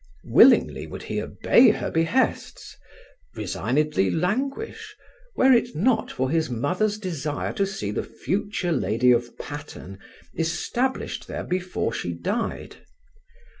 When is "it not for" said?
5.53-6.31